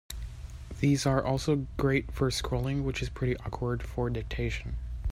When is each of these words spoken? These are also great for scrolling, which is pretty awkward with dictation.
These 0.79 1.05
are 1.05 1.23
also 1.23 1.67
great 1.77 2.11
for 2.11 2.31
scrolling, 2.31 2.81
which 2.81 3.03
is 3.03 3.09
pretty 3.09 3.37
awkward 3.37 3.83
with 3.95 4.13
dictation. 4.13 4.77